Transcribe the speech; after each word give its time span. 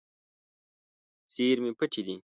زیرمې 1.33 1.71
پټې 1.77 2.01
دي. 2.07 2.15